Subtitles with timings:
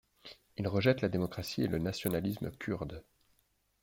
[0.57, 3.03] Il rejette la démocratie et le nationalisme kurde.